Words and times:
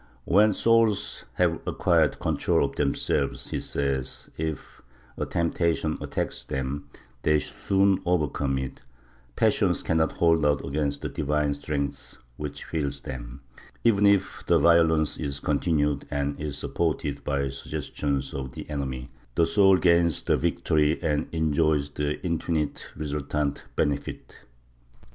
When 0.25 0.51
souls 0.51 1.25
have 1.33 1.59
acquired 1.67 2.17
control 2.17 2.65
of 2.65 2.75
themselves, 2.75 3.51
he 3.51 3.59
says, 3.59 4.31
if 4.35 4.81
a 5.15 5.27
temp 5.27 5.53
tation 5.53 6.01
attacks 6.01 6.43
them 6.43 6.89
they 7.21 7.39
soon 7.39 8.01
overcome 8.03 8.57
it; 8.57 8.81
passions 9.35 9.83
cannot 9.83 10.13
hold 10.13 10.43
out 10.43 10.65
against 10.65 11.03
the 11.03 11.09
divine 11.09 11.53
strength 11.53 12.17
which 12.37 12.63
fills 12.63 13.01
them, 13.01 13.41
even 13.83 14.07
if 14.07 14.43
the 14.47 14.57
violence 14.57 15.17
is 15.17 15.39
continued 15.39 16.07
and 16.09 16.39
is 16.41 16.57
supported 16.57 17.23
by 17.23 17.49
suggestions 17.49 18.33
of 18.33 18.53
the 18.53 18.67
enemy; 18.71 19.11
the 19.35 19.45
soul 19.45 19.77
gains 19.77 20.23
the 20.23 20.35
victory 20.35 20.99
and 21.03 21.27
enjoys 21.31 21.91
the 21.91 22.19
infinite 22.25 22.89
resultant 22.95 23.65
benefit. 23.75 24.39